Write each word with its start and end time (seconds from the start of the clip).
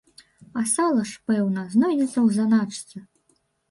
А 0.59 0.63
сала 0.71 1.03
ж, 1.11 1.21
пэўна, 1.29 1.69
знойдзецца 1.77 2.17
ў 2.25 2.27
заначцы. 2.43 3.09